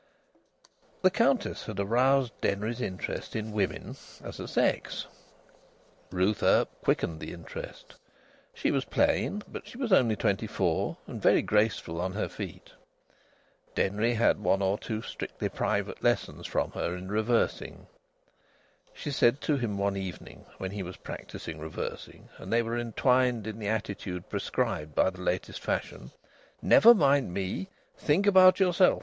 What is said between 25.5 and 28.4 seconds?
fashion: "Never mind me! Think